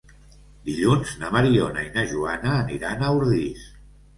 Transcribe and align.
Dilluns 0.69 1.11
na 1.23 1.29
Mariona 1.35 1.85
i 1.89 1.91
na 1.99 2.07
Joana 2.15 2.55
aniran 2.63 3.07
a 3.07 3.13
Ordis. 3.21 3.71